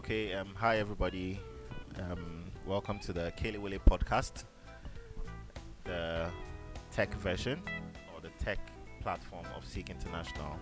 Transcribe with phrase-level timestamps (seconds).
[0.00, 1.38] Okay, um, hi everybody.
[1.98, 4.44] Um, welcome to the Kaylee Willie podcast,
[5.84, 6.30] the
[6.90, 7.62] tech version
[8.14, 8.58] or the tech
[9.02, 10.56] platform of Seek International.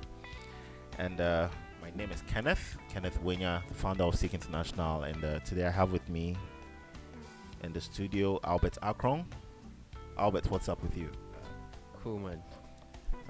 [0.98, 1.48] And uh,
[1.80, 5.04] my name is Kenneth, Kenneth Woanyah, the founder of Seek International.
[5.04, 6.36] And uh, today I have with me
[7.62, 9.24] in the studio Albert Akrong.
[10.18, 11.12] Albert, what's up with you?
[12.02, 12.42] Cool, man.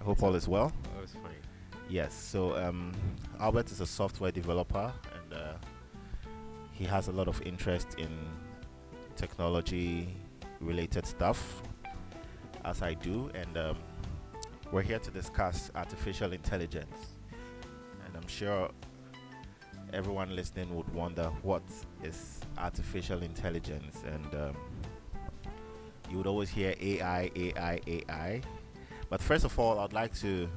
[0.00, 0.72] I hope all is well.
[0.96, 1.34] Oh, it's fine.
[1.90, 2.92] Yes, so um,
[3.38, 5.52] Albert is a software developer and uh,
[6.78, 8.08] he has a lot of interest in
[9.16, 10.14] technology
[10.60, 11.60] related stuff,
[12.64, 13.30] as I do.
[13.34, 13.78] And um,
[14.70, 17.16] we're here to discuss artificial intelligence.
[18.04, 18.70] And I'm sure
[19.92, 21.64] everyone listening would wonder what
[22.04, 24.04] is artificial intelligence.
[24.06, 24.56] And um,
[26.08, 28.40] you would always hear AI, AI, AI.
[29.10, 30.48] But first of all, I'd like to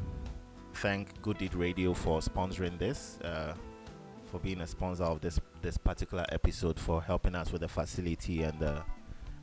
[0.75, 3.55] thank Good Deed Radio for sponsoring this, uh,
[4.25, 8.43] for being a sponsor of this this particular episode, for helping us with the facility
[8.43, 8.83] and the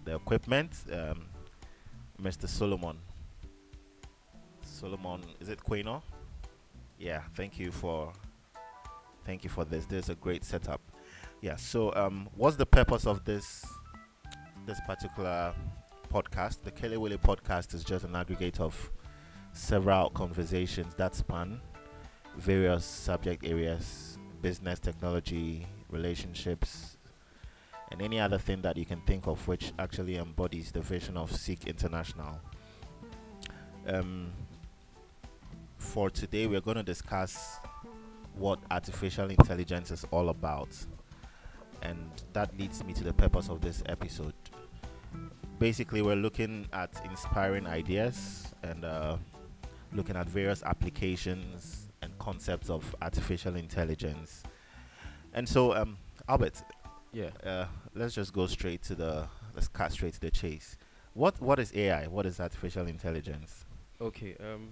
[0.05, 0.72] the equipment.
[0.92, 1.27] Um,
[2.20, 2.48] Mr.
[2.48, 2.98] Solomon,
[4.62, 6.02] Solomon, is it Quino?
[6.98, 8.12] Yeah, thank you for
[9.25, 9.86] thank you for this.
[9.86, 10.80] There's a great setup.
[11.41, 11.56] Yeah.
[11.56, 13.64] So, um, what's the purpose of this
[14.66, 15.55] this particular
[16.12, 16.62] podcast?
[16.62, 18.91] The Kelly Willie podcast is just an aggregate of
[19.53, 21.60] several conversations that span
[22.36, 26.97] various subject areas business, technology, relationships,
[27.91, 31.34] and any other thing that you can think of which actually embodies the vision of
[31.34, 32.41] Seek International.
[33.86, 34.33] Um,
[35.78, 37.59] for today, we're going to discuss
[38.34, 40.69] what artificial intelligence is all about,
[41.83, 44.34] and that leads me to the purpose of this episode.
[45.59, 49.16] Basically, we're looking at inspiring ideas and uh,
[49.93, 54.43] looking at various applications and concepts of artificial intelligence.
[55.34, 56.62] And so, um, Albert,
[57.12, 57.31] Yeah.
[57.44, 60.77] uh, let's just go straight to the let's cut straight to the chase.
[61.15, 62.06] What what is AI?
[62.06, 63.65] What is artificial intelligence?
[64.00, 64.37] Okay.
[64.37, 64.71] Um,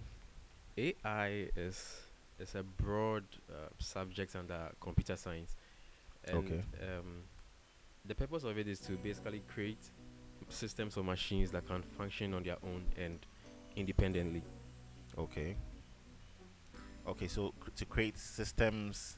[0.76, 2.02] AI is
[2.38, 5.56] is a broad uh, subject under computer science,
[6.24, 6.62] and Okay.
[6.82, 7.22] um,
[8.04, 9.90] the purpose of it is to basically create
[10.48, 13.18] systems or machines that can function on their own and
[13.74, 14.42] independently.
[15.18, 15.56] Okay.
[17.06, 19.16] Okay, so to create systems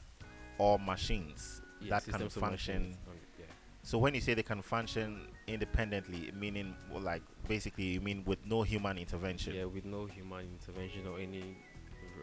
[0.59, 2.95] or machines Yeah, that can function.
[3.39, 3.45] yeah.
[3.81, 8.45] So when you say they can function independently, meaning well, like basically you mean with
[8.45, 9.55] no human intervention.
[9.55, 11.57] Yeah, with no human intervention or any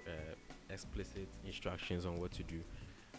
[0.07, 0.11] uh,
[0.71, 2.61] explicit instructions on what to do.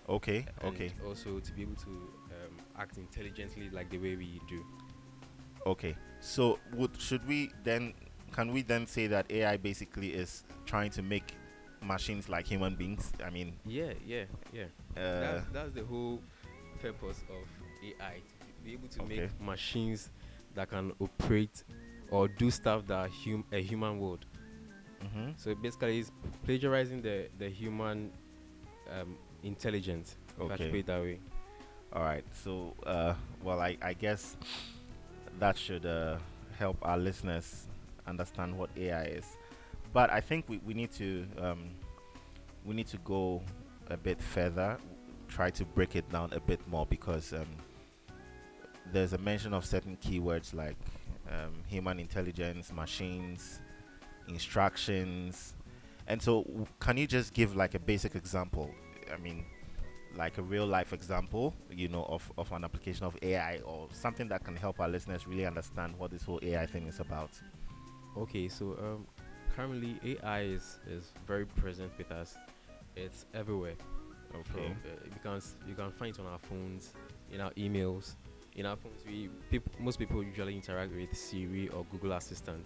[0.07, 0.45] Okay.
[0.61, 0.91] and Okay.
[1.05, 4.63] Also to be able to um, act intelligently like the way we do.
[5.65, 5.95] Okay.
[6.21, 7.93] So would should we then
[8.31, 11.33] can we then say that AI basically is trying to make
[11.81, 13.11] machines like human beings?
[13.25, 14.65] I mean, Yeah, yeah, yeah.
[14.95, 16.21] uh, that's, that's the whole
[16.81, 17.43] purpose of
[17.83, 19.17] AI to be able to Okay.
[19.21, 20.09] make machines
[20.55, 21.63] that can operate
[22.09, 24.25] or do stuff that hum- a human would.
[25.03, 25.33] mhm.
[25.37, 26.11] So basically, it's
[26.45, 28.11] plagiarizing the the human
[28.89, 30.15] um, intelligence.
[30.39, 30.69] If I Okay.
[30.69, 31.19] put it that way.
[31.93, 32.23] All right.
[32.43, 34.35] So, uh, well, I, I guess
[35.39, 36.17] that should uh,
[36.57, 37.67] help our listeners
[38.05, 39.25] understand what AI is.
[39.97, 41.71] But I think we, we need to um,
[42.63, 43.41] we need to go
[43.89, 44.77] a bit further,
[45.27, 47.47] try to break it down a bit more because um,
[48.93, 50.75] there's a mention of certain keywords like
[51.31, 53.59] um, human intelligence, machines,
[54.27, 55.55] instructions,
[56.05, 58.69] and so w- can you just give like a basic example?
[59.11, 59.45] I mean,
[60.15, 64.27] like a real life example, you know, of, of an application of AI or something
[64.27, 67.31] that can help our listeners really understand what this whole AI thing is about.
[68.15, 69.07] Okay, so um,
[69.57, 72.37] currently AI is is very present with us.
[72.95, 73.75] It's everywhere.
[74.31, 74.67] From, Okay.
[74.67, 76.93] uh, you can you can find it on our phones,
[77.31, 78.15] in our emails.
[78.55, 82.65] In our phones, we peop- most people usually interact with Siri or Google Assistant.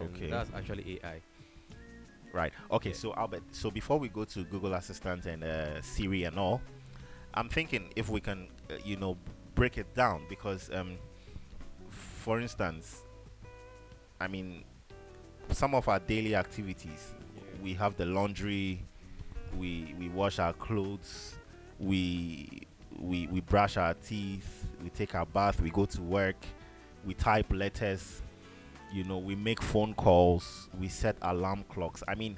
[0.00, 0.28] Okay.
[0.30, 1.20] that's actually AI.
[2.32, 2.52] Right.
[2.70, 2.90] Okay.
[2.90, 2.96] Yeah.
[2.96, 6.60] So Albert, so before we go to Google Assistant and uh, Siri and all,
[7.34, 9.16] I'm thinking if we can, uh, you know,
[9.54, 10.98] break it down because, um,
[11.90, 13.02] for instance,
[14.20, 14.64] I mean,
[15.52, 17.14] some of our daily activities,
[17.62, 18.80] we have the laundry,
[19.56, 21.36] we we wash our clothes,
[21.78, 22.66] we
[22.98, 26.36] we we brush our teeth, we take our bath, we go to work,
[27.04, 28.22] we type letters,
[28.92, 32.02] you know, we make phone calls, we set alarm clocks.
[32.06, 32.36] I mean,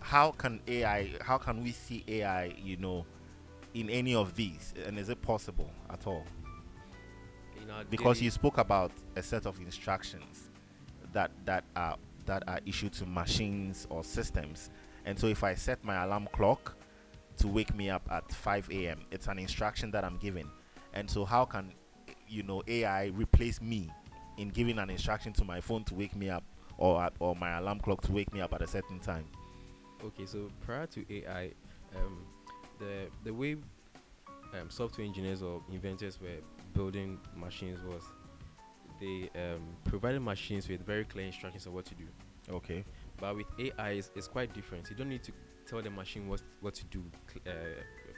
[0.00, 3.06] how can AI how can we see AI, you know,
[3.74, 4.74] in any of these?
[4.86, 6.24] And is it possible at all?
[7.90, 10.50] Because you spoke about a set of instructions
[11.12, 14.70] that that are that are issued to machines or systems.
[15.04, 16.76] And so if I set my alarm clock,
[17.38, 19.00] to wake me up at 5 a.m.
[19.10, 20.48] It's an instruction that I'm given.
[20.92, 21.72] And so, how can
[22.28, 23.90] you know AI replace me
[24.38, 26.44] in giving an instruction to my phone to wake me up
[26.78, 29.24] or or my alarm clock to wake me up at a certain time?
[30.04, 31.50] Okay, so prior to AI,
[31.96, 32.24] um,
[32.78, 33.56] the the way
[34.52, 36.40] um, software engineers or inventors were
[36.74, 38.02] building machines was
[39.00, 42.04] they um, provided machines with very clear instructions of what to do.
[42.50, 42.84] Okay.
[43.18, 44.88] But with AI, it's, it's quite different.
[44.90, 45.32] You don't need to
[45.66, 47.02] tell the machine what what to do
[47.46, 47.50] uh,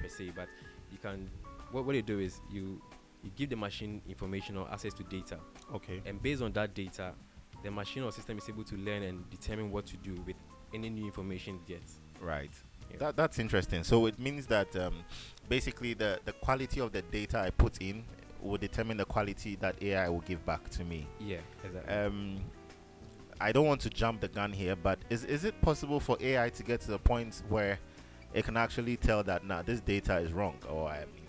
[0.00, 0.48] per se, but
[0.90, 1.28] you can.
[1.72, 2.80] What what you do is you
[3.22, 5.38] you give the machine information or access to data,
[5.74, 6.00] Okay.
[6.06, 7.12] and based on that data,
[7.62, 10.36] the machine or system is able to learn and determine what to do with
[10.74, 11.98] any new information it gets.
[12.20, 12.50] Right.
[12.90, 12.98] Yeah.
[12.98, 13.84] That that's interesting.
[13.84, 14.94] So it means that um,
[15.48, 18.04] basically the the quality of the data I put in
[18.46, 21.06] will determine the quality that AI will give back to me.
[21.20, 21.94] Yeah, exactly.
[21.94, 22.40] Um,
[23.40, 26.48] I don't want to jump the gun here, but is is it possible for AI
[26.50, 27.78] to get to the point where
[28.32, 31.26] it can actually tell that nah this data is wrong, or I mean,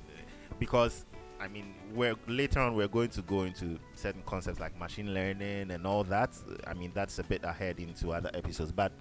[0.59, 1.05] because
[1.39, 5.71] I mean we're later on we're going to go into certain concepts like machine learning
[5.71, 6.31] and all that.
[6.65, 8.93] I mean that's a bit ahead into other episodes, but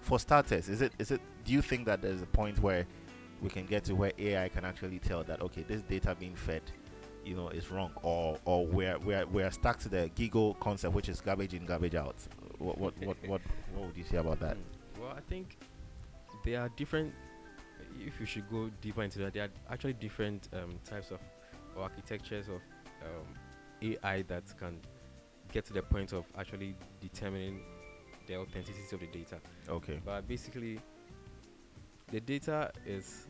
[0.00, 2.86] for starters, is it is it do you think that there's a point where
[3.42, 6.62] we can get to where AI can actually tell that okay this data being fed
[7.24, 11.08] you know is wrong or or we're we're we're stuck to the giggle concept which
[11.08, 12.16] is garbage in garbage out
[12.58, 13.40] what what what what,
[13.74, 15.00] what would you say about that Mm.
[15.00, 15.58] Well, I think
[16.44, 17.12] there are different.
[17.98, 21.20] If you should go deeper into that, there are actually different um, types of
[21.76, 22.60] or architectures of
[23.02, 23.26] um,
[23.82, 24.80] AI that can
[25.52, 27.60] get to the point of actually determining
[28.26, 29.36] the authenticity of the data.
[29.68, 30.78] okay But basically,
[32.10, 33.26] the data is,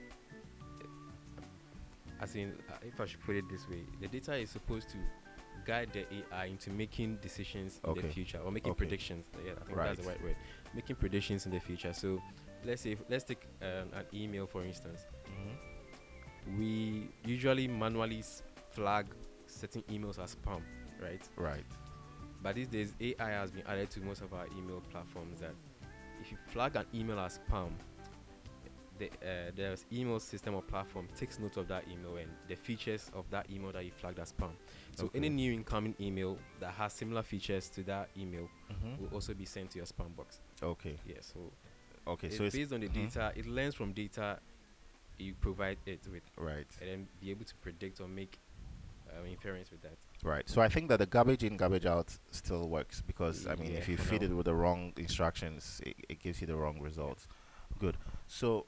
[2.24, 4.98] as in, uh, if I should put it this way, the data is supposed to
[5.64, 8.78] guide the AI into making decisions in the future or making Okay.
[8.78, 9.24] predictions.
[9.44, 10.16] Yeah, I think that's the Right.
[10.16, 10.36] right word.
[10.74, 11.92] Making predictions in the future.
[11.92, 12.20] So,
[12.64, 15.00] let's say, if, let's take um, an email for instance.
[15.26, 16.58] Mhm.
[16.58, 18.22] We usually manually
[18.72, 19.06] flag
[19.46, 20.62] certain emails as spam,
[21.00, 21.22] right?
[21.36, 21.64] right
[22.42, 25.40] But these days, AI has been added to most of our email platforms.
[25.40, 25.54] That
[26.20, 27.72] if you flag an email as spam,
[28.98, 33.10] the uh, the email system or platform takes note of that email and the features
[33.14, 34.50] of that email that you flagged as spam.
[34.96, 35.18] So Okay.
[35.18, 38.98] any new incoming email that has similar features to that email Mhm.
[39.00, 40.40] will also be sent to your spam box.
[40.62, 41.20] okay Yeah.
[41.20, 41.52] So
[42.06, 42.94] okay it's so it's based on the mhm.
[42.94, 43.32] data.
[43.36, 44.38] It learns from data
[45.18, 48.38] you provide it with, right and then be able to predict or make
[49.10, 49.96] uh, inference with that.
[50.24, 53.70] right so i think that the garbage in garbage out still works because i mean
[53.70, 54.26] Yeah, if you feed now.
[54.28, 57.28] it with the wrong instructions it, it gives you the wrong results
[57.78, 58.66] good so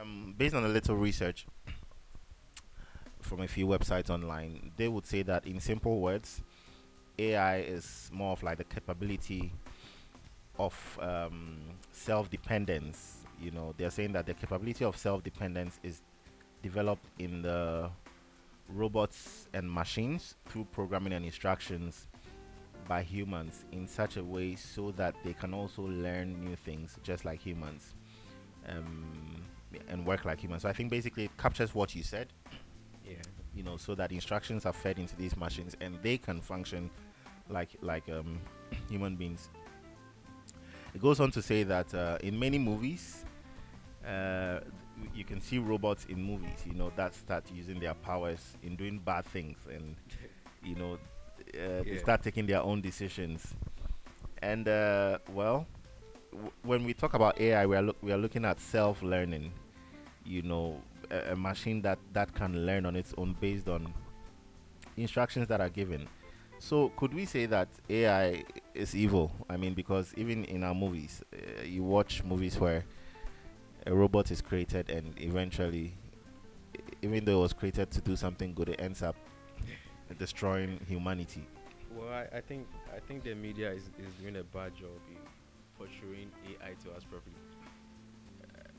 [0.00, 1.46] um, based on a little research
[3.20, 6.40] from a few websites online they would say that in simple words
[7.18, 9.52] ai is more of like the capability
[10.58, 11.58] of um,
[11.92, 13.24] self-dependence.
[13.40, 16.02] You know they're saying that the capability of self-dependence is
[16.62, 17.90] developed in the
[18.68, 22.08] robots and machines through programming and instructions
[22.88, 27.24] by humans in such a way so that they can also learn new things just
[27.24, 27.94] like humans.
[28.68, 29.42] Um,
[29.88, 30.62] and work like humans.
[30.62, 32.28] So I think basically it captures what you said,
[33.04, 33.16] Yeah.
[33.54, 36.90] you know, so that instructions are fed into these machines and they can function
[37.48, 38.40] like like um,
[38.88, 39.50] human beings.
[40.94, 43.24] It goes on to say that uh, in many movies,
[44.06, 44.60] uh,
[45.14, 48.98] you can see robots in movies, you know, that start using their powers in doing
[48.98, 49.96] bad things and
[50.64, 50.94] you know,
[51.54, 53.54] uh, they start taking their own decisions.
[54.42, 55.66] And uh, well,
[56.32, 59.52] w- when we talk about AI, we are look we are looking at self-learning.
[60.28, 60.80] You know,
[61.10, 63.92] a, a machine that that can learn on its own based on
[64.96, 66.06] instructions that are given.
[66.58, 68.44] So, could we say that AI
[68.74, 69.30] is evil?
[69.48, 72.84] I mean, because even in our movies, uh, you watch movies where
[73.86, 75.94] a robot is created and eventually,
[77.00, 79.16] even though it was created to do something good, it ends up
[80.18, 81.46] destroying humanity.
[81.94, 85.16] Well, I, I think I think the media is, is doing a bad job in
[85.78, 87.36] portraying AI to us properly.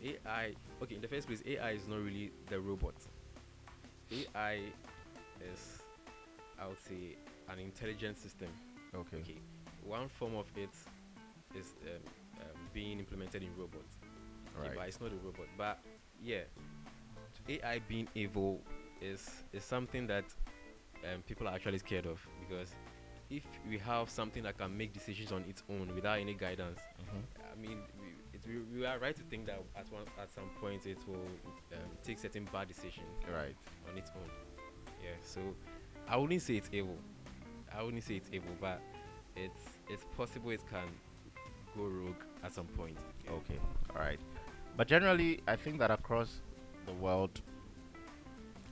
[0.04, 2.96] AI, okay, in the first place, AI is not really the robot.
[4.12, 4.60] AI
[5.42, 5.82] is,
[6.60, 7.16] I would say,
[7.50, 8.48] an intelligent system.
[8.96, 9.18] Okay.
[9.18, 9.38] Okay,
[9.86, 10.70] one form of it
[11.56, 13.96] is um, um, being implemented in robots.
[14.60, 15.46] Okay, but it's not a robot.
[15.58, 15.80] But
[16.24, 16.42] yeah,
[17.48, 18.62] AI being evil
[19.02, 20.26] is is something that
[21.06, 22.70] um, people are actually scared of because
[23.30, 27.24] if we have something that can make decisions on its own without any guidance, Mhm.
[27.54, 28.08] I mean, we,
[28.50, 31.16] we, we are right to think that at one at some point it will
[31.74, 33.56] um, take certain bad decisions Right.
[33.92, 34.30] on its own.
[35.04, 35.40] Yeah, so
[36.08, 36.98] I wouldn't say it's evil.
[37.76, 38.82] I wouldn't say it's evil, but
[39.36, 40.88] it's it's possible it can
[41.78, 42.98] go rogue at some point.
[43.30, 43.60] Okay.
[43.96, 44.20] All right.
[44.76, 46.42] But generally, I think that across
[46.86, 47.42] the world,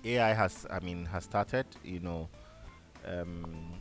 [0.03, 1.65] AI has, I mean, has started.
[1.83, 2.29] You know,
[3.05, 3.73] um,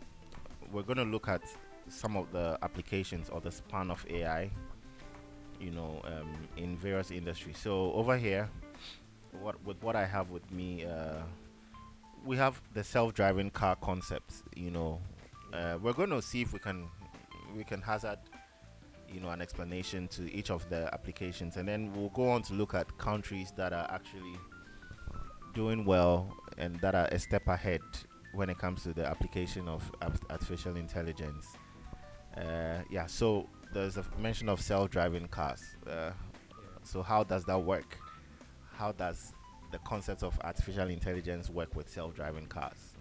[0.73, 1.43] we're going to look at
[1.89, 4.51] some of the applications or the span of AI.
[5.61, 7.59] You know, um, in various industries.
[7.59, 8.49] So over here,
[9.41, 11.23] what with what I have with me, uh,
[12.25, 14.43] we have the self-driving car concept.
[14.55, 15.01] You know,
[15.53, 16.89] uh, we're going to see if we can
[17.57, 18.19] we can hazard
[19.13, 22.55] you know an explanation to each of the applications and then we'll go on to
[22.55, 24.37] look at countries that are actually
[25.55, 27.81] doing well and that are a step ahead
[28.35, 29.91] when it comes to the application of
[30.31, 31.47] artificial intelligence
[32.37, 36.11] uh, yeah so there's a mention of self-driving cars uh, yeah.
[36.83, 37.99] so how does that work
[38.75, 39.33] how does
[39.73, 42.95] the concept of artificial intelligence work with self-driving cars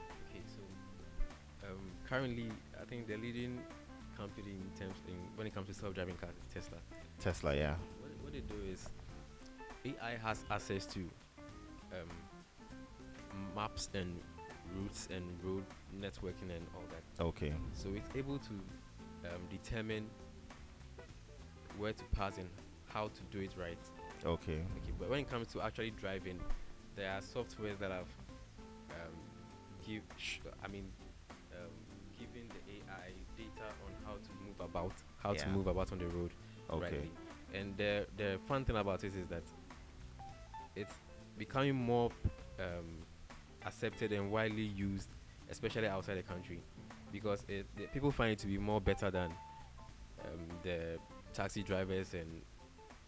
[0.00, 1.78] okay so um,
[2.08, 2.48] currently
[2.80, 3.58] i think the leading
[4.16, 6.78] company in terms in when it comes to self-driving cars is Tesla.
[7.18, 7.74] Tesla, yeah.
[8.00, 8.88] What, what they do is
[9.84, 11.00] AI has access to
[11.92, 12.08] um,
[13.54, 14.20] maps and
[14.76, 15.64] routes and road
[15.98, 17.24] networking and all that.
[17.24, 17.52] Okay.
[17.72, 18.52] So it's able to
[19.24, 20.08] um, determine
[21.78, 22.48] where to pass and
[22.88, 23.78] how to do it right.
[24.24, 24.52] Okay.
[24.52, 24.92] Okay.
[24.98, 26.38] But when it comes to actually driving,
[26.96, 28.06] there are softwares that have
[28.90, 29.14] um,
[29.86, 30.02] give.
[30.16, 30.84] Sh- I mean,
[31.52, 31.70] um,
[32.18, 35.44] giving the AI data on how to move about, how yeah.
[35.44, 36.30] to move about on the road.
[36.70, 36.82] Okay.
[36.82, 37.10] Rightly.
[37.54, 39.42] And the the fun thing about it is that
[40.76, 40.94] it's
[41.38, 42.10] becoming more
[42.58, 42.98] um,
[43.64, 45.08] accepted and widely used,
[45.50, 46.60] especially outside the country,
[47.12, 49.30] because it, people find it to be more better than
[50.24, 50.98] um, the
[51.32, 52.42] taxi drivers and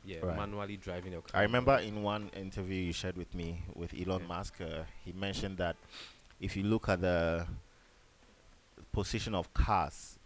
[0.05, 0.37] yeah, right.
[0.37, 1.41] manually driving your car.
[1.41, 4.29] I remember in one interview you shared with me with Elon yeah.
[4.29, 5.77] Musk, uh, he mentioned that
[6.41, 7.47] if you look at the
[8.93, 10.19] position of cars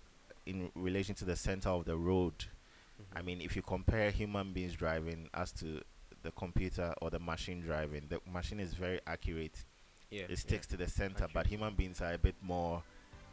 [0.47, 2.35] in relation to the center of the road.
[2.39, 3.19] Mm-hmm.
[3.19, 5.83] I mean, if you compare human beings driving as to
[6.23, 9.65] the computer or the machine driving, the machine is very accurate.
[10.11, 10.77] Yeah, it sticks yeah.
[10.77, 11.35] to the center, accurate.
[11.35, 12.83] but human beings are a bit more,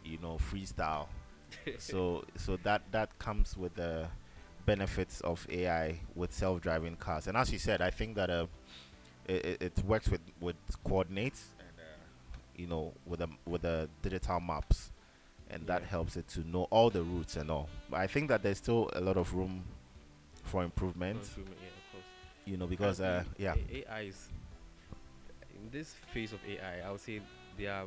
[0.06, 1.08] you know, freestyle.
[1.78, 4.08] so so that that comes with the
[4.66, 7.28] benefits of AI with self-driving cars.
[7.28, 8.48] And as you said, I think that uh,
[9.28, 14.40] it, it works with with coordinates and uh, you know with the with the digital
[14.40, 14.92] maps
[15.50, 15.80] and yeah.
[15.80, 17.70] that helps it to know all the routes and all.
[17.90, 19.64] But I think that there's still a lot of room
[20.44, 21.24] for improvement.
[21.24, 22.06] For improvement yeah, of course.
[22.46, 24.30] You know, because uh, yeah, AI is
[25.56, 26.88] in this phase of AI.
[26.88, 27.22] I would say
[27.58, 27.86] they are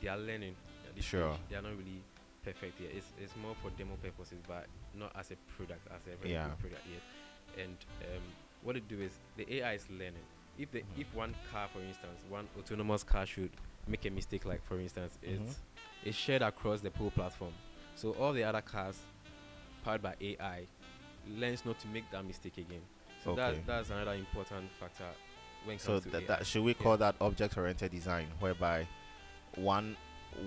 [0.00, 0.54] they are learning.
[1.00, 1.36] Sure.
[1.48, 2.02] They are not really
[2.44, 2.90] perfect yet.
[2.94, 4.66] It's it's more for demo purposes, but
[4.98, 6.48] not as a product, as a very yeah.
[6.60, 7.64] product yet.
[7.64, 8.22] And um,
[8.62, 10.26] what it do is the AI is learning.
[10.58, 11.00] If the mm-hmm.
[11.00, 13.50] if one car, for instance, one autonomous car should
[13.86, 15.42] make a mistake, like for instance, mm-hmm.
[15.42, 15.58] it's
[16.04, 17.52] it's shared across the pool platform.
[17.94, 18.98] So all the other cars
[19.84, 20.66] powered by AI
[21.36, 22.80] learns not to make that mistake again.
[23.24, 23.40] So okay.
[23.40, 25.04] that that's another important factor
[25.64, 26.96] when so comes to th- that should we call yeah.
[26.96, 28.86] that object oriented design whereby
[29.54, 29.96] one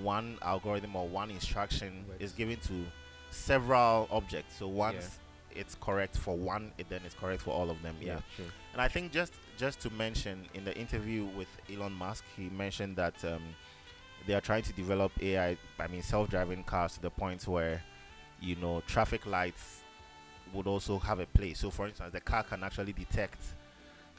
[0.01, 2.23] one algorithm or one instruction Works.
[2.23, 2.85] is given to
[3.31, 4.57] several objects.
[4.57, 5.19] So once
[5.51, 5.61] yeah.
[5.61, 7.95] it's correct for one, it then it's correct for all of them.
[8.01, 8.19] Yeah.
[8.37, 8.45] yeah.
[8.73, 12.95] And I think just just to mention in the interview with Elon Musk, he mentioned
[12.97, 13.41] that um,
[14.25, 17.81] they are trying to develop AI, I mean, self-driving cars to the point where,
[18.41, 19.81] you know, traffic lights
[20.53, 21.59] would also have a place.
[21.59, 23.41] So, for instance, the car can actually detect,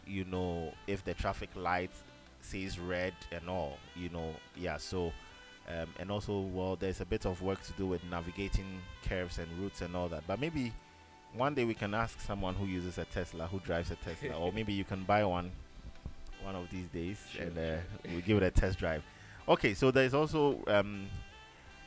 [0.07, 1.91] you know, if the traffic light
[2.41, 4.77] says red and all, you know, yeah.
[4.77, 5.13] So,
[5.69, 9.49] um, and also, well, there's a bit of work to do with navigating curves and
[9.59, 10.23] routes and all that.
[10.27, 10.73] But maybe
[11.35, 14.53] one day we can ask someone who uses a Tesla, who drives a Tesla, or
[14.55, 15.51] maybe you can buy one
[16.43, 17.43] one of these days sure.
[17.43, 17.77] and uh,
[18.09, 19.03] we'll give it a test drive.
[19.49, 21.07] Okay, so there's also um,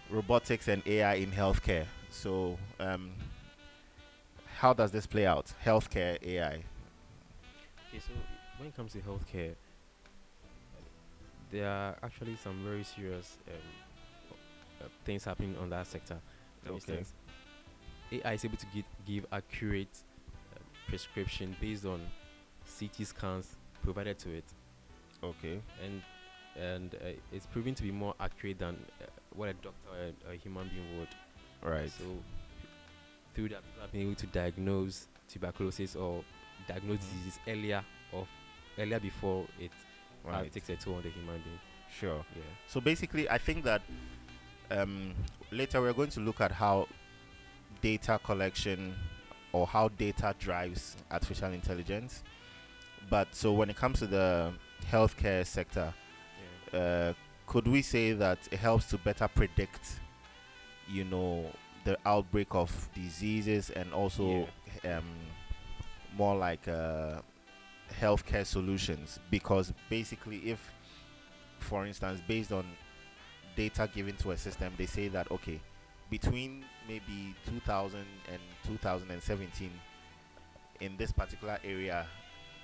[0.09, 1.85] robotics and AI in healthcare.
[2.09, 3.11] So, um,
[4.57, 5.53] how does this play out?
[5.63, 6.55] Healthcare AI.
[7.87, 8.11] Okay, so
[8.57, 9.53] when it comes to healthcare,
[11.51, 13.55] there are actually some very serious um,
[14.81, 16.17] uh, things happening on that sector.
[16.63, 16.75] For okay.
[16.75, 17.13] instance,
[18.11, 20.03] AI is able to give, give accurate
[20.53, 22.01] uh, prescription based on
[22.79, 24.45] CT scans provided to it.
[25.23, 25.61] Okay.
[25.83, 26.01] And
[26.55, 30.33] and uh, it's proving to be more accurate than uh, what a doctor or a,
[30.33, 31.07] a, human being would.
[31.61, 31.89] Right.
[31.89, 32.03] So
[33.33, 36.23] through that, people have been able to diagnose tuberculosis or
[36.67, 37.17] diagnose mm-hmm.
[37.17, 38.27] diseases earlier of
[38.77, 39.71] earlier before it
[40.31, 40.51] right.
[40.51, 41.59] takes a toll on the human being.
[41.91, 42.23] Sure.
[42.35, 42.41] Yeah.
[42.67, 43.81] So basically, I think that
[44.71, 45.13] um,
[45.51, 46.87] later we're going to look at how
[47.81, 48.95] data collection
[49.51, 52.23] or how data drives artificial intelligence.
[53.09, 54.53] But so when it comes to the
[54.91, 55.93] healthcare sector,
[56.73, 57.13] uh,
[57.47, 59.99] could we say that it helps to better predict,
[60.87, 61.45] you know,
[61.83, 64.47] the outbreak of diseases and also
[64.83, 64.97] yeah.
[64.97, 65.05] um,
[66.15, 67.21] more like uh,
[67.99, 70.71] healthcare solutions because basically, if,
[71.59, 72.65] for instance, based on
[73.55, 75.59] data given to a system, they say that okay,
[76.09, 79.69] between maybe 2000 and 2017,
[80.79, 82.05] in this particular area,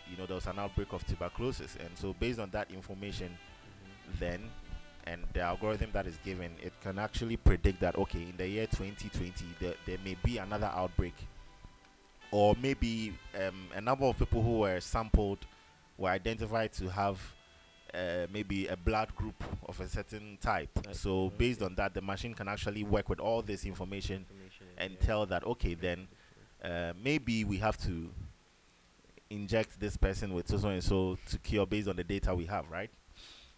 [0.09, 4.19] you know, there was an outbreak of tuberculosis, and so based on that information, mm-hmm.
[4.19, 4.41] then
[5.07, 8.65] and the algorithm that is given, it can actually predict that okay, in the year
[8.65, 11.13] 2020, there, there may be another outbreak,
[12.35, 15.39] or maybe um, a number of people who were sampled
[15.97, 17.17] were identified to have
[17.93, 20.69] uh, maybe a blood group of a certain type.
[20.91, 24.91] so based on that, the machine can actually work with all this information, information and
[24.91, 25.05] yeah.
[25.05, 26.09] tell that okay, then
[26.61, 28.09] uh, maybe we have to
[29.29, 32.69] inject this person with so and so to cure based on the data we have,
[32.69, 32.89] right?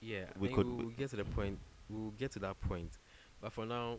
[0.02, 1.58] Yeah, we could we'll get to the point.
[1.90, 2.92] We'll get to that point,
[3.42, 3.98] but for now,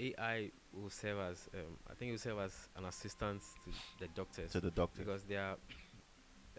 [0.00, 3.70] AI will serve as um, I think it will serve as an assistant to
[4.00, 4.52] the doctors.
[4.52, 5.56] To the doctor, because they are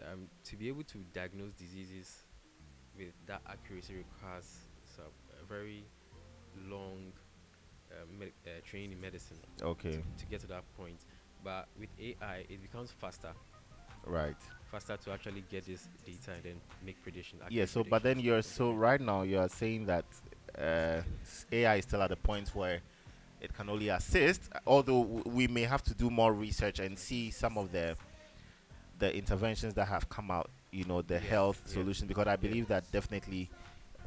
[0.02, 2.24] um, to be able to diagnose diseases
[2.96, 4.66] with that accuracy requires
[4.98, 5.84] a very
[6.68, 7.12] long
[7.90, 9.38] uh, med- uh, training in medicine.
[9.62, 9.92] Okay.
[9.92, 11.00] To, to get to that point,
[11.42, 13.32] but with AI, it becomes faster.
[14.06, 14.36] Right.
[14.70, 17.42] Faster to actually get this data and then make predictions.
[17.50, 17.66] Yeah.
[17.66, 20.04] So, but then you're so right now you are saying that
[20.58, 21.02] uh,
[21.52, 22.80] AI is still at the point where
[23.40, 27.56] it can only assist, although we may have to do more research and see some
[27.56, 27.96] of the
[28.98, 30.50] the interventions that have come out.
[30.70, 31.74] You know, the yes, health yes.
[31.74, 32.84] solutions, because I believe yes.
[32.84, 33.50] that definitely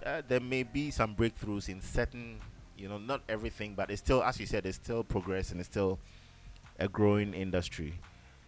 [0.06, 2.40] uh, there may be some breakthroughs in certain.
[2.78, 5.70] You know, not everything, but it's still, as you said, it's still progress and it's
[5.70, 6.00] still
[6.80, 7.94] a growing industry.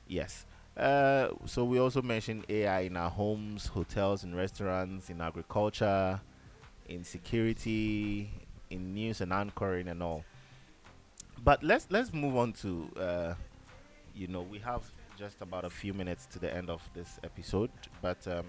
[0.07, 0.45] Yes.
[0.75, 6.19] Uh, so we also mentioned AI in our homes, hotels, and restaurants, in agriculture,
[6.89, 8.29] in security,
[8.69, 10.25] in news and anchoring, and all.
[11.45, 13.33] But let's let's move on to, uh,
[14.15, 14.81] you know, we have
[15.15, 17.69] just about a few minutes to the end of this episode,
[18.01, 18.47] but um,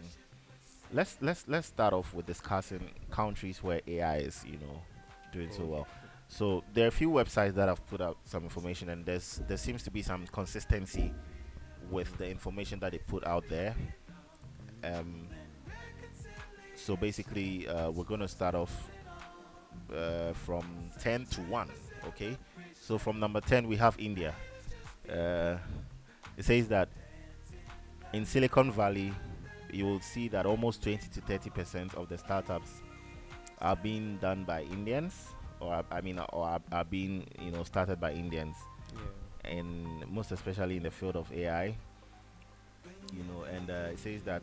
[0.94, 4.80] let's let's let's start off with discussing countries where AI is, you know,
[5.30, 5.87] doing so well.
[6.28, 9.59] So there are a few websites that have put out some information, and there's there
[9.59, 11.12] seems to be some consistency
[11.90, 13.74] with the information that they put out there.
[14.82, 15.28] Um,
[16.74, 18.88] so basically, uh, we're going to start off
[19.94, 21.70] uh, from 10 to 1.
[22.09, 22.37] Okay,
[22.87, 24.33] so from number 10, we have India.
[25.11, 25.57] Uh,
[26.37, 26.88] it says that
[28.12, 29.12] in Silicon Valley,
[29.72, 32.70] you will see that almost 20 to 30 percent of the startups
[33.61, 38.01] are being done by Indians or I mean, or are, are being you know started
[38.01, 38.57] by Indians,
[38.94, 39.51] yeah.
[39.51, 41.77] and most especially in the field of AI.
[43.12, 44.42] You know, and uh, it says that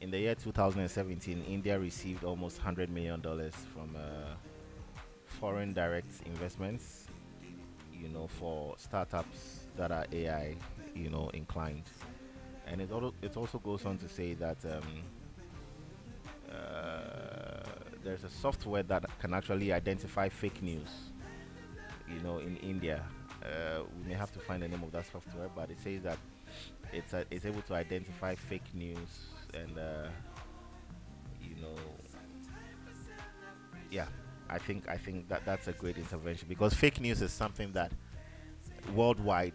[0.00, 4.34] in the year 2017, India received almost 100 million dollars from uh,
[5.26, 7.05] foreign direct investments.
[8.00, 10.56] You know, for startups that are AI,
[10.94, 11.84] you know, inclined,
[12.66, 14.58] and it also it also goes on to say that.
[14.64, 15.02] Um,
[16.50, 17.62] uh,
[18.04, 21.10] there's a software that can actually identify fake news.
[22.08, 23.02] You know, in India,
[23.42, 26.18] uh, we may have to find the name of that software, but it says that
[26.92, 30.08] it's uh, it's able to identify fake news and uh,
[31.42, 31.74] you know,
[33.90, 34.06] yeah.
[34.48, 37.92] I think I think that that's a great intervention because fake news is something that
[38.94, 39.54] worldwide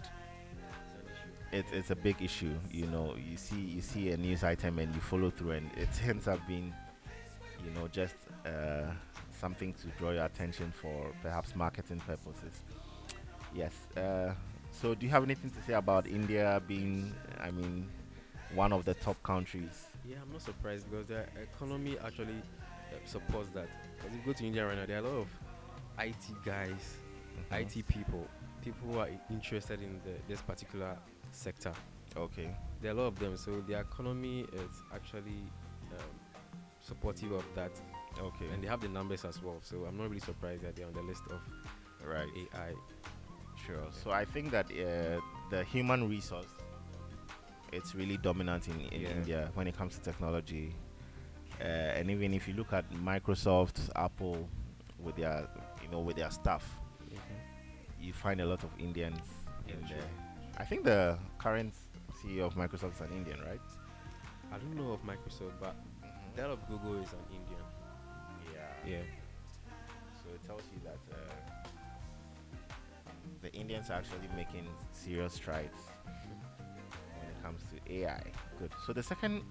[1.51, 2.54] it, it's a big issue.
[2.71, 5.89] You know, you see you see a news item and you follow through, and it
[6.08, 6.73] ends up being
[7.65, 8.91] you know, just uh,
[9.39, 12.62] something to draw your attention for perhaps marketing purposes.
[13.54, 13.73] Yes.
[13.95, 14.34] Uh,
[14.71, 17.89] so, do you have anything to say about India being, I mean,
[18.54, 19.88] one of the top countries?
[20.06, 22.41] Yeah, I'm not surprised because the economy actually
[23.06, 23.67] supports that.
[23.97, 25.27] Because if you go to India right now, there are a lot of
[25.99, 26.95] IT guys,
[27.51, 27.54] mm-hmm.
[27.56, 28.27] IT people,
[28.62, 30.97] people who are interested in the, this particular
[31.32, 31.73] sector.
[32.15, 32.49] Okay.
[32.82, 35.43] There are a lot of them, so the economy is actually
[35.91, 36.06] um,
[36.82, 37.71] supportive of that.
[38.19, 38.45] Okay.
[38.54, 39.60] And they have the numbers as well.
[39.62, 41.39] So I'm not really surprised that they're on the list of
[42.06, 42.73] right AI.
[43.65, 43.75] Sure.
[43.75, 44.04] Yeah.
[44.04, 46.47] So I think that uh, the human resource
[47.71, 49.10] it's really dominant in, in yeah.
[49.10, 50.73] India when it comes to technology.
[51.62, 54.50] Uh, and even if you look at Microsoft, Apple,
[55.00, 55.47] with their
[55.84, 56.65] you know with their staff,
[57.04, 58.04] mm-hmm.
[58.04, 59.19] you find a lot of Indians
[59.67, 59.97] yeah, in sure.
[59.97, 60.08] there.
[60.58, 61.74] I think the current
[62.21, 63.62] CEO of Microsoft is an Indian, right?
[64.52, 65.76] I don't know of Microsoft, but
[66.36, 67.63] that of Google is an Indian.
[68.54, 68.91] Yeah.
[68.91, 69.04] Yeah.
[70.24, 71.67] So it tells you that uh,
[73.41, 78.24] the Indians are actually making serious strides when it comes to AI.
[78.60, 78.71] Good.
[78.86, 79.43] So the second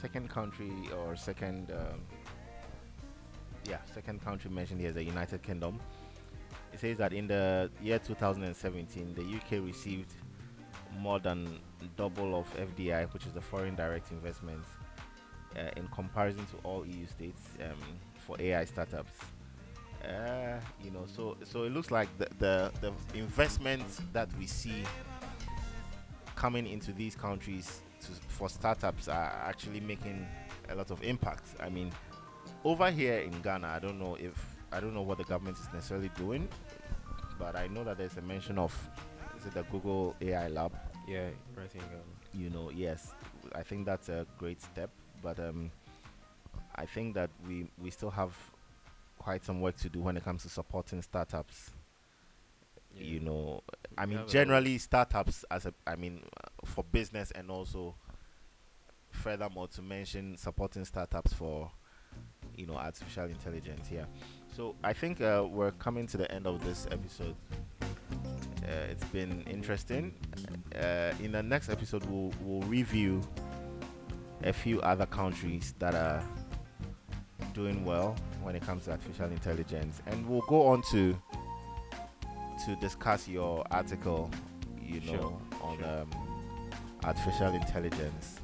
[0.00, 2.00] second country or second um,
[3.68, 5.78] yeah second country mentioned here is the United Kingdom.
[6.72, 10.12] It says that in the year 2017, the UK received
[10.98, 11.58] more than
[11.96, 14.64] double of FDI, which is the foreign direct investment,
[15.56, 17.76] uh, in comparison to all EU states um,
[18.26, 19.18] for AI startups.
[20.04, 24.84] Uh, you know, so so it looks like the, the the investment that we see
[26.36, 30.26] coming into these countries to, for startups are actually making
[30.68, 31.44] a lot of impact.
[31.60, 31.92] I mean,
[32.64, 34.32] over here in Ghana, I don't know if
[34.72, 36.48] I don't know what the government is necessarily doing,
[37.38, 38.74] but I know that there's a mention of
[39.38, 40.72] is it the Google AI lab?
[41.08, 42.02] Yeah, right in Ghana.
[42.34, 43.12] You know, yes,
[43.54, 44.90] I think that's a great step,
[45.22, 45.70] but um,
[46.76, 48.32] I think that we we still have
[49.18, 51.70] quite some work to do when it comes to supporting startups.
[52.94, 53.04] Yeah.
[53.04, 53.62] You know,
[53.96, 57.94] I mean, generally startups as a, I mean, uh, for business and also
[59.10, 61.70] furthermore to mention supporting startups for,
[62.56, 63.88] you know, artificial intelligence.
[63.92, 64.04] Yeah.
[64.56, 67.36] So I think uh, we're coming to the end of this episode.
[67.82, 70.14] Uh, it's been interesting.
[70.74, 73.20] Uh, in the next episode, we'll we'll review
[74.42, 76.22] a few other countries that are
[77.52, 81.16] doing well when it comes to artificial intelligence, and we'll go on to
[82.66, 84.30] to discuss your article,
[84.80, 85.86] you Sure, know, on sure.
[85.86, 86.10] um,
[87.04, 88.40] artificial intelligence.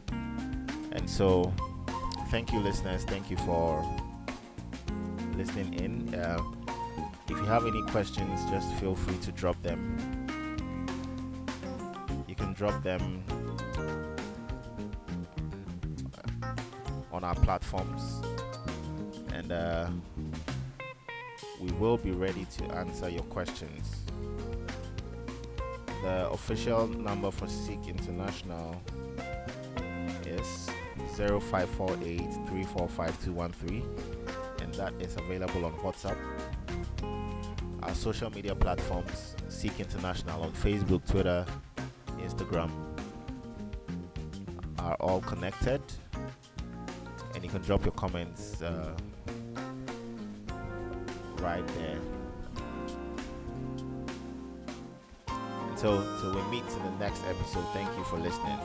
[0.93, 1.53] And so,
[2.31, 3.05] thank you, listeners.
[3.05, 3.85] Thank you for
[5.37, 6.15] listening in.
[6.15, 6.43] Uh,
[7.29, 9.99] if you have any questions, just feel free to drop them.
[12.29, 13.23] You can drop them
[17.13, 18.23] on our platforms,
[19.35, 19.89] and uh,
[21.61, 24.06] we will be ready to answer your questions.
[26.07, 28.81] The official number for Seek International
[30.25, 30.71] is
[31.17, 33.83] 0548 345213,
[34.63, 36.17] and that is available on WhatsApp.
[37.83, 41.45] Our social media platforms Seek International on Facebook, Twitter,
[42.19, 42.71] Instagram
[44.79, 45.83] are all connected,
[47.35, 48.95] and you can drop your comments uh,
[51.41, 51.99] right there.
[55.77, 58.59] Until, until we meet in the next episode, thank you for listening.